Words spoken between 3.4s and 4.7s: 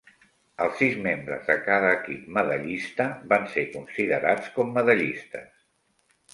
ser considerats